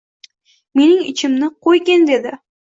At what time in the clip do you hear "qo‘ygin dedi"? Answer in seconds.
1.69-2.37